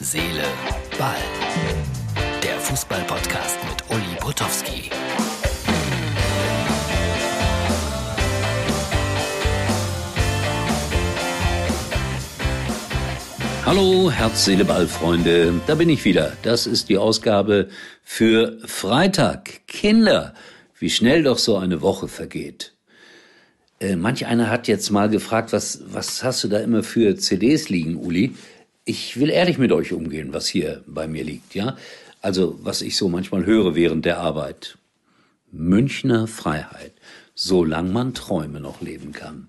Seele, 0.00 0.44
Ball. 0.96 1.16
Der 2.40 2.56
Fußball-Podcast 2.60 3.58
mit 3.68 3.90
Uli 3.90 4.16
Potowski. 4.20 4.90
Hallo, 13.66 14.08
Herz, 14.08 14.44
Seele, 14.44 14.64
Ball, 14.64 14.86
Freunde. 14.86 15.60
Da 15.66 15.74
bin 15.74 15.88
ich 15.88 16.04
wieder. 16.04 16.36
Das 16.42 16.68
ist 16.68 16.88
die 16.88 16.96
Ausgabe 16.96 17.68
für 18.04 18.56
Freitag. 18.66 19.66
Kinder, 19.66 20.32
wie 20.78 20.90
schnell 20.90 21.24
doch 21.24 21.38
so 21.38 21.56
eine 21.56 21.82
Woche 21.82 22.06
vergeht. 22.06 22.72
Äh, 23.80 23.96
manch 23.96 24.26
einer 24.26 24.48
hat 24.48 24.68
jetzt 24.68 24.90
mal 24.90 25.08
gefragt, 25.08 25.52
was, 25.52 25.82
was 25.86 26.22
hast 26.22 26.44
du 26.44 26.48
da 26.48 26.58
immer 26.60 26.84
für 26.84 27.16
CDs 27.16 27.68
liegen, 27.68 27.96
Uli? 27.96 28.36
Ich 28.88 29.20
will 29.20 29.28
ehrlich 29.28 29.58
mit 29.58 29.70
euch 29.70 29.92
umgehen, 29.92 30.32
was 30.32 30.46
hier 30.48 30.82
bei 30.86 31.06
mir 31.06 31.22
liegt, 31.22 31.54
ja? 31.54 31.76
Also, 32.22 32.58
was 32.62 32.80
ich 32.80 32.96
so 32.96 33.10
manchmal 33.10 33.44
höre 33.44 33.74
während 33.74 34.06
der 34.06 34.18
Arbeit. 34.18 34.78
Münchner 35.52 36.26
Freiheit, 36.26 36.94
solange 37.34 37.92
man 37.92 38.14
Träume 38.14 38.60
noch 38.60 38.80
leben 38.80 39.12
kann. 39.12 39.48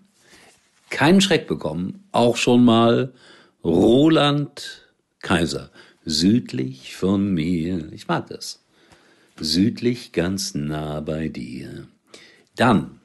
Keinen 0.90 1.22
Schreck 1.22 1.48
bekommen, 1.48 2.04
auch 2.12 2.36
schon 2.36 2.66
mal 2.66 3.14
Roland 3.64 4.92
Kaiser, 5.22 5.72
südlich 6.04 6.98
von 6.98 7.34
mir. 7.34 7.94
Ich 7.94 8.10
mag 8.10 8.28
das. 8.28 8.66
Südlich 9.40 10.12
ganz 10.12 10.54
nah 10.54 11.00
bei 11.00 11.30
dir. 11.30 11.88
Dann 12.58 13.00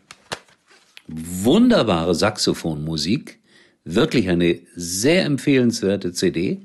wunderbare 1.06 2.16
Saxophonmusik, 2.16 3.38
wirklich 3.84 4.28
eine 4.28 4.60
sehr 4.74 5.24
empfehlenswerte 5.24 6.12
CD. 6.12 6.62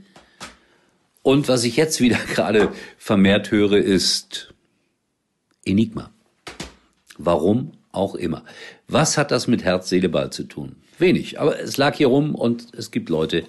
Und 1.22 1.48
was 1.48 1.64
ich 1.64 1.76
jetzt 1.76 2.00
wieder 2.02 2.18
gerade 2.34 2.72
vermehrt 2.98 3.52
höre, 3.52 3.78
ist 3.78 4.54
Enigma. 5.66 6.12
Warum 7.18 7.74
auch 7.92 8.16
immer. 8.16 8.46
Was 8.88 9.18
hat 9.18 9.32
das 9.32 9.48
mit 9.48 9.64
Herz, 9.64 9.90
Seele, 9.90 10.10
Ball 10.10 10.32
zu 10.32 10.44
tun? 10.44 10.78
Wenig, 10.98 11.40
aber 11.40 11.60
es 11.60 11.78
lag 11.78 11.96
hier 11.96 12.08
rum 12.08 12.36
und 12.36 12.74
es 12.74 12.92
gibt 12.92 13.10
Leute, 13.10 13.44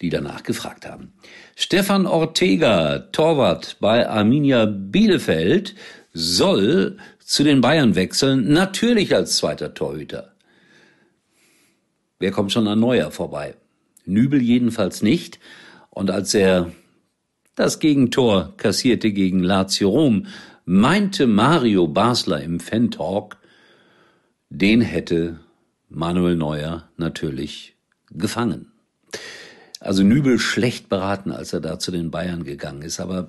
die 0.00 0.08
danach 0.10 0.42
gefragt 0.42 0.86
haben. 0.86 1.12
Stefan 1.54 2.06
Ortega, 2.06 2.98
Torwart 3.12 3.76
bei 3.80 4.08
Arminia 4.08 4.66
Bielefeld, 4.66 5.74
soll 6.12 6.98
zu 7.18 7.42
den 7.42 7.60
Bayern 7.60 7.94
wechseln, 7.94 8.52
natürlich 8.52 9.14
als 9.14 9.36
zweiter 9.36 9.74
Torhüter. 9.74 10.33
Wer 12.18 12.30
kommt 12.30 12.52
schon 12.52 12.68
an 12.68 12.80
Neuer 12.80 13.10
vorbei? 13.10 13.56
Nübel 14.04 14.42
jedenfalls 14.42 15.02
nicht. 15.02 15.40
Und 15.90 16.10
als 16.10 16.34
er 16.34 16.72
das 17.54 17.78
Gegentor 17.78 18.54
kassierte 18.56 19.12
gegen 19.12 19.42
Lazio 19.42 19.88
Rom, 19.88 20.26
meinte 20.64 21.26
Mario 21.26 21.86
Basler 21.86 22.42
im 22.42 22.60
Fan-Talk, 22.60 23.36
den 24.50 24.80
hätte 24.80 25.40
Manuel 25.88 26.36
Neuer 26.36 26.88
natürlich 26.96 27.76
gefangen. 28.10 28.72
Also 29.80 30.02
Nübel 30.02 30.38
schlecht 30.38 30.88
beraten, 30.88 31.30
als 31.30 31.52
er 31.52 31.60
da 31.60 31.78
zu 31.78 31.90
den 31.90 32.10
Bayern 32.10 32.44
gegangen 32.44 32.82
ist. 32.82 33.00
Aber 33.00 33.28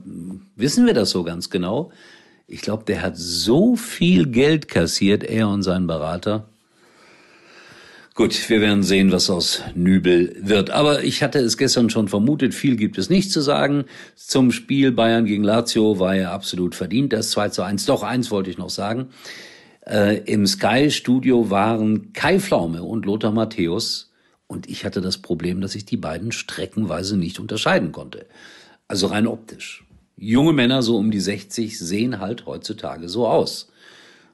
wissen 0.56 0.86
wir 0.86 0.94
das 0.94 1.10
so 1.10 1.24
ganz 1.24 1.50
genau? 1.50 1.92
Ich 2.48 2.62
glaube, 2.62 2.86
der 2.86 3.02
hat 3.02 3.18
so 3.18 3.76
viel 3.76 4.28
Geld 4.28 4.68
kassiert, 4.68 5.24
er 5.24 5.50
und 5.50 5.64
sein 5.64 5.88
Berater. 5.88 6.48
Gut, 8.18 8.50
wir 8.50 8.62
werden 8.62 8.82
sehen, 8.82 9.12
was 9.12 9.30
aus 9.30 9.62
Nübel 9.76 10.38
wird. 10.40 10.70
Aber 10.70 11.04
ich 11.04 11.22
hatte 11.22 11.40
es 11.40 11.58
gestern 11.58 11.90
schon 11.90 12.08
vermutet, 12.08 12.54
viel 12.54 12.78
gibt 12.78 12.98
es 12.98 13.10
nicht 13.10 13.30
zu 13.30 13.42
sagen. 13.42 13.84
Zum 14.16 14.54
Spiel 14.54 14.94
Bayern 14.94 15.26
gegen 15.26 15.44
Lazio 15.44 16.00
war 16.00 16.16
er 16.16 16.32
absolut 16.32 16.76
verdient, 16.76 17.12
das 17.12 17.32
2 17.32 17.50
zu 17.50 17.64
1. 17.64 17.86
Doch, 17.88 18.04
eins 18.04 18.32
wollte 18.32 18.50
ich 18.50 18.58
noch 18.58 18.70
sagen. 18.70 19.10
Äh, 19.86 20.20
Im 20.32 20.48
Sky-Studio 20.48 21.50
waren 21.50 22.14
Kai 22.14 22.40
Pflaume 22.40 22.84
und 22.84 23.06
Lothar 23.06 23.34
Matthäus 23.34 24.14
und 24.48 24.70
ich 24.70 24.86
hatte 24.86 25.02
das 25.02 25.18
Problem, 25.18 25.60
dass 25.60 25.76
ich 25.76 25.84
die 25.84 25.98
beiden 25.98 26.32
streckenweise 26.32 27.18
nicht 27.18 27.42
unterscheiden 27.42 27.92
konnte. 27.92 28.28
Also 28.88 29.08
rein 29.08 29.28
optisch. 29.28 29.84
Junge 30.16 30.54
Männer 30.54 30.84
so 30.84 30.96
um 30.96 31.12
die 31.12 31.20
60 31.20 31.78
sehen 31.78 32.22
halt 32.22 32.46
heutzutage 32.46 33.10
so 33.10 33.28
aus. 33.28 33.68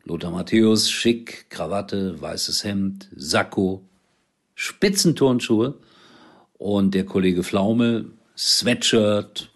Lothar 0.03 0.31
Matthäus, 0.31 0.89
schick, 0.89 1.49
Krawatte, 1.49 2.21
weißes 2.21 2.63
Hemd, 2.63 3.09
Sakko, 3.15 3.83
Spitzenturnschuhe 4.55 5.75
und 6.57 6.93
der 6.93 7.05
Kollege 7.05 7.43
Pflaume, 7.43 8.05
Sweatshirt, 8.37 9.51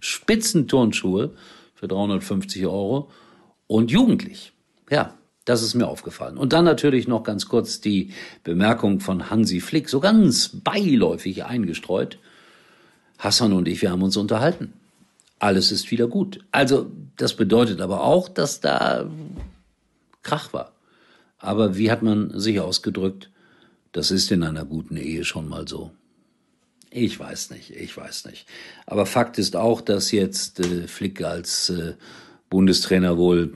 Spitzenturnschuhe 0.00 1.34
für 1.74 1.88
350 1.88 2.66
Euro 2.66 3.10
und 3.66 3.90
jugendlich. 3.90 4.52
Ja, 4.90 5.14
das 5.44 5.62
ist 5.62 5.74
mir 5.74 5.86
aufgefallen. 5.86 6.36
Und 6.36 6.52
dann 6.52 6.64
natürlich 6.64 7.08
noch 7.08 7.22
ganz 7.22 7.46
kurz 7.46 7.80
die 7.80 8.12
Bemerkung 8.44 9.00
von 9.00 9.30
Hansi 9.30 9.60
Flick, 9.60 9.88
so 9.88 10.00
ganz 10.00 10.50
beiläufig 10.62 11.44
eingestreut. 11.44 12.18
Hassan 13.18 13.52
und 13.52 13.68
ich, 13.68 13.82
wir 13.82 13.90
haben 13.90 14.02
uns 14.02 14.16
unterhalten. 14.16 14.72
Alles 15.38 15.72
ist 15.72 15.90
wieder 15.90 16.06
gut. 16.06 16.40
Also, 16.52 16.90
das 17.16 17.34
bedeutet 17.34 17.80
aber 17.80 18.02
auch, 18.02 18.28
dass 18.28 18.60
da 18.60 19.10
Krach 20.22 20.52
war. 20.52 20.72
Aber 21.38 21.76
wie 21.76 21.90
hat 21.90 22.02
man 22.02 22.38
sich 22.38 22.60
ausgedrückt? 22.60 23.30
Das 23.92 24.10
ist 24.10 24.30
in 24.30 24.42
einer 24.42 24.64
guten 24.64 24.96
Ehe 24.96 25.24
schon 25.24 25.48
mal 25.48 25.66
so. 25.66 25.90
Ich 26.90 27.18
weiß 27.18 27.50
nicht, 27.50 27.70
ich 27.70 27.96
weiß 27.96 28.26
nicht. 28.26 28.46
Aber 28.86 29.06
Fakt 29.06 29.38
ist 29.38 29.56
auch, 29.56 29.80
dass 29.80 30.10
jetzt 30.10 30.60
äh, 30.60 30.88
Flick 30.88 31.22
als 31.22 31.70
äh, 31.70 31.94
Bundestrainer 32.50 33.16
wohl 33.16 33.54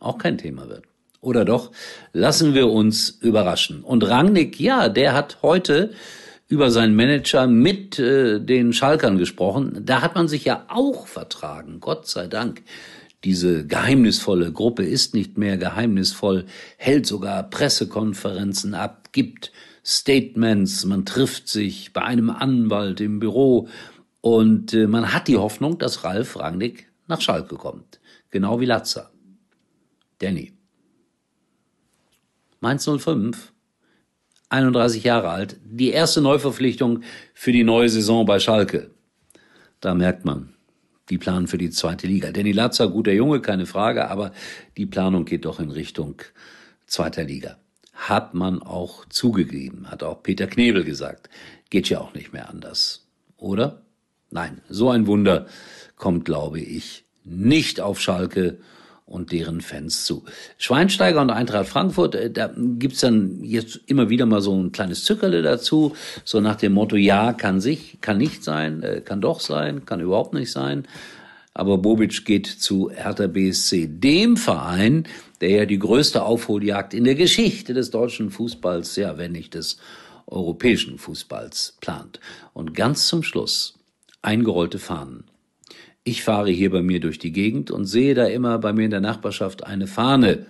auch 0.00 0.18
kein 0.18 0.38
Thema 0.38 0.68
wird. 0.68 0.84
Oder 1.20 1.44
doch? 1.44 1.72
Lassen 2.12 2.54
wir 2.54 2.68
uns 2.68 3.08
überraschen. 3.08 3.82
Und 3.82 4.06
Rangnick, 4.06 4.60
ja, 4.60 4.88
der 4.88 5.14
hat 5.14 5.38
heute 5.42 5.92
über 6.48 6.70
seinen 6.70 6.94
Manager 6.94 7.46
mit 7.46 7.98
äh, 7.98 8.38
den 8.38 8.72
Schalkern 8.72 9.18
gesprochen. 9.18 9.80
Da 9.84 10.02
hat 10.02 10.14
man 10.14 10.28
sich 10.28 10.44
ja 10.44 10.66
auch 10.68 11.06
vertragen, 11.06 11.80
Gott 11.80 12.06
sei 12.06 12.26
Dank. 12.26 12.62
Diese 13.24 13.66
geheimnisvolle 13.66 14.52
Gruppe 14.52 14.84
ist 14.84 15.14
nicht 15.14 15.38
mehr 15.38 15.56
geheimnisvoll, 15.56 16.44
hält 16.76 17.06
sogar 17.06 17.42
Pressekonferenzen 17.44 18.74
ab, 18.74 19.08
gibt 19.12 19.50
Statements, 19.84 20.84
man 20.84 21.06
trifft 21.06 21.48
sich 21.48 21.92
bei 21.94 22.02
einem 22.02 22.28
Anwalt 22.30 23.00
im 23.00 23.20
Büro 23.20 23.68
und 24.20 24.74
äh, 24.74 24.86
man 24.86 25.12
hat 25.12 25.28
die 25.28 25.38
Hoffnung, 25.38 25.78
dass 25.78 26.04
Ralf 26.04 26.38
Rangnick 26.38 26.90
nach 27.06 27.20
Schalke 27.20 27.56
kommt. 27.56 28.00
Genau 28.30 28.60
wie 28.60 28.66
Latza. 28.66 29.10
Danny. 30.18 30.52
Mainz 32.60 32.88
05, 32.88 33.52
31 34.48 35.04
Jahre 35.04 35.28
alt, 35.30 35.60
die 35.64 35.90
erste 35.90 36.22
Neuverpflichtung 36.22 37.02
für 37.34 37.52
die 37.52 37.64
neue 37.64 37.88
Saison 37.88 38.24
bei 38.24 38.38
Schalke. 38.38 38.90
Da 39.80 39.94
merkt 39.94 40.24
man, 40.24 40.53
die 41.10 41.18
planen 41.18 41.46
für 41.46 41.58
die 41.58 41.70
zweite 41.70 42.06
Liga. 42.06 42.32
Danny 42.32 42.52
Latzer, 42.52 42.88
guter 42.88 43.12
Junge, 43.12 43.40
keine 43.40 43.66
Frage, 43.66 44.08
aber 44.08 44.32
die 44.76 44.86
Planung 44.86 45.24
geht 45.24 45.44
doch 45.44 45.60
in 45.60 45.70
Richtung 45.70 46.22
zweiter 46.86 47.24
Liga. 47.24 47.58
Hat 47.92 48.34
man 48.34 48.62
auch 48.62 49.04
zugegeben, 49.06 49.90
hat 49.90 50.02
auch 50.02 50.22
Peter 50.22 50.46
Knebel 50.46 50.84
gesagt. 50.84 51.28
Geht 51.70 51.88
ja 51.88 52.00
auch 52.00 52.14
nicht 52.14 52.32
mehr 52.32 52.48
anders. 52.48 53.06
Oder? 53.36 53.82
Nein, 54.30 54.60
so 54.68 54.90
ein 54.90 55.06
Wunder 55.06 55.46
kommt, 55.96 56.24
glaube 56.24 56.60
ich, 56.60 57.04
nicht 57.24 57.80
auf 57.80 58.00
Schalke 58.00 58.58
und 59.06 59.32
deren 59.32 59.60
Fans 59.60 60.04
zu. 60.04 60.24
Schweinsteiger 60.56 61.20
und 61.20 61.30
Eintracht 61.30 61.68
Frankfurt, 61.68 62.14
äh, 62.14 62.30
da 62.30 62.52
gibt's 62.56 63.00
dann 63.00 63.42
jetzt 63.42 63.80
immer 63.86 64.08
wieder 64.08 64.26
mal 64.26 64.40
so 64.40 64.54
ein 64.54 64.72
kleines 64.72 65.04
Zückerle 65.04 65.42
dazu, 65.42 65.94
so 66.24 66.40
nach 66.40 66.56
dem 66.56 66.72
Motto, 66.72 66.96
ja, 66.96 67.32
kann 67.32 67.60
sich, 67.60 67.98
kann 68.00 68.18
nicht 68.18 68.42
sein, 68.42 68.82
äh, 68.82 69.02
kann 69.04 69.20
doch 69.20 69.40
sein, 69.40 69.84
kann 69.84 70.00
überhaupt 70.00 70.32
nicht 70.34 70.50
sein. 70.50 70.86
Aber 71.52 71.78
Bobic 71.78 72.24
geht 72.24 72.46
zu 72.46 72.90
Hertha 72.90 73.28
BSC, 73.28 73.86
dem 73.88 74.36
Verein, 74.36 75.06
der 75.40 75.50
ja 75.50 75.66
die 75.66 75.78
größte 75.78 76.24
Aufholjagd 76.24 76.94
in 76.94 77.04
der 77.04 77.14
Geschichte 77.14 77.74
des 77.74 77.90
deutschen 77.90 78.30
Fußballs, 78.30 78.96
ja, 78.96 79.18
wenn 79.18 79.32
nicht 79.32 79.54
des 79.54 79.78
europäischen 80.26 80.98
Fußballs 80.98 81.76
plant. 81.80 82.18
Und 82.54 82.74
ganz 82.74 83.06
zum 83.06 83.22
Schluss 83.22 83.74
eingerollte 84.22 84.78
Fahnen. 84.78 85.24
Ich 86.06 86.22
fahre 86.22 86.50
hier 86.50 86.70
bei 86.70 86.82
mir 86.82 87.00
durch 87.00 87.18
die 87.18 87.32
Gegend 87.32 87.70
und 87.70 87.86
sehe 87.86 88.14
da 88.14 88.26
immer 88.26 88.58
bei 88.58 88.74
mir 88.74 88.84
in 88.84 88.90
der 88.90 89.00
Nachbarschaft 89.00 89.64
eine 89.64 89.86
Fahne, 89.86 90.44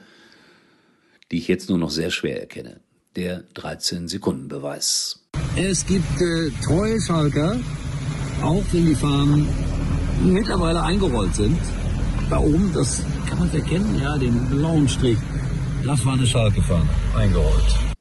die 1.31 1.39
ich 1.39 1.47
jetzt 1.47 1.69
nur 1.69 1.79
noch 1.79 1.91
sehr 1.91 2.11
schwer 2.11 2.41
erkenne. 2.41 2.81
Der 3.15 3.45
13-Sekunden-Beweis. 3.55 5.21
Es 5.55 5.87
gibt 5.87 6.21
äh, 6.21 6.51
treue 6.65 7.01
Schalker, 7.01 7.57
auch 8.43 8.65
wenn 8.73 8.87
die 8.87 8.97
Fahnen 8.97 9.47
mittlerweile 10.25 10.83
eingerollt 10.83 11.37
sind. 11.37 11.61
Da 12.29 12.39
oben, 12.39 12.73
das 12.75 13.05
kann 13.29 13.39
man 13.39 13.55
erkennen, 13.55 14.01
ja, 14.03 14.19
den 14.19 14.51
blauen 14.51 14.89
Strich. 14.89 15.19
Das 15.85 16.05
war 16.05 16.15
eine 16.15 16.27
Schalke-Fahne, 16.27 16.89
eingerollt. 17.17 17.94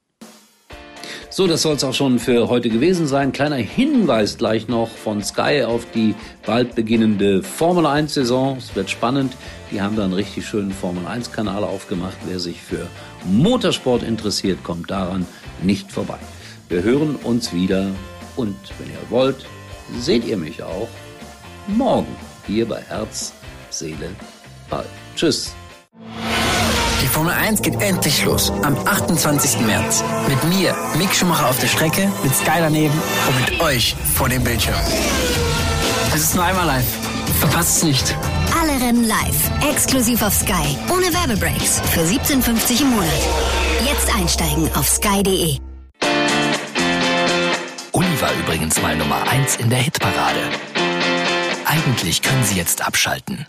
So, 1.36 1.48
das 1.48 1.64
soll 1.64 1.74
es 1.74 1.84
auch 1.84 1.96
schon 1.96 2.20
für 2.20 2.48
heute 2.48 2.70
gewesen 2.70 3.08
sein. 3.08 3.32
Kleiner 3.32 3.56
Hinweis 3.56 4.38
gleich 4.38 4.68
noch 4.68 4.88
von 4.88 5.24
Sky 5.24 5.64
auf 5.64 5.88
die 5.92 6.14
bald 6.46 6.76
beginnende 6.76 7.42
Formel 7.42 7.88
1 7.88 8.14
Saison. 8.14 8.58
Es 8.60 8.76
wird 8.76 8.92
spannend. 8.92 9.36
Die 9.72 9.82
haben 9.82 9.96
da 9.96 10.04
einen 10.04 10.14
richtig 10.14 10.46
schönen 10.46 10.72
Formel 10.72 11.08
1 11.08 11.32
Kanal 11.32 11.64
aufgemacht. 11.64 12.18
Wer 12.28 12.38
sich 12.38 12.62
für 12.62 12.88
Motorsport 13.26 14.04
interessiert, 14.04 14.64
kommt 14.64 14.92
daran 14.92 15.26
nicht 15.64 15.92
vorbei. 15.92 16.20
Wir 16.70 16.84
hören 16.84 17.16
uns 17.24 17.52
wieder 17.52 17.88
und 18.36 18.56
wenn 18.78 18.90
ihr 18.90 19.10
wollt, 19.10 19.48
seht 19.98 20.28
ihr 20.28 20.38
mich 20.38 20.62
auch 20.62 20.90
morgen 21.66 22.16
hier 22.46 22.68
bei 22.68 22.82
Herz, 22.82 23.34
Seele, 23.72 24.12
Ball. 24.70 24.86
Tschüss. 25.16 25.56
Die 27.04 27.08
Formel 27.08 27.34
1 27.34 27.62
geht 27.62 27.82
endlich 27.82 28.24
los. 28.24 28.50
Am 28.64 28.78
28. 28.88 29.60
März. 29.60 30.02
Mit 30.30 30.42
mir, 30.46 30.74
Mick 30.98 31.14
Schumacher 31.14 31.50
auf 31.50 31.60
der 31.60 31.68
Strecke, 31.68 32.10
mit 32.24 32.34
Sky 32.34 32.60
daneben 32.60 32.98
und 33.28 33.52
mit 33.52 33.60
euch 33.60 33.94
vor 34.16 34.30
dem 34.30 34.42
Bildschirm. 34.42 34.80
Es 36.16 36.22
ist 36.22 36.36
nur 36.36 36.46
einmal 36.46 36.66
live. 36.66 36.86
Verpasst 37.42 37.78
es 37.78 37.84
nicht. 37.84 38.16
Alle 38.58 38.72
Rennen 38.82 39.04
live. 39.04 39.70
Exklusiv 39.70 40.22
auf 40.22 40.34
Sky. 40.34 40.78
Ohne 40.90 41.14
Werbebreaks. 41.14 41.82
Für 41.92 42.02
17,50 42.02 42.82
im 42.82 42.92
Monat. 42.92 43.10
Jetzt 43.86 44.16
einsteigen 44.16 44.70
auf 44.74 44.88
sky.de. 44.88 45.58
Uli 47.92 48.22
war 48.22 48.34
übrigens 48.40 48.82
mal 48.82 48.96
Nummer 48.96 49.28
1 49.30 49.58
in 49.58 49.70
der 49.70 49.80
Hitparade. 49.80 50.40
Eigentlich 51.66 52.22
können 52.22 52.44
Sie 52.46 52.56
jetzt 52.56 52.86
abschalten. 52.86 53.46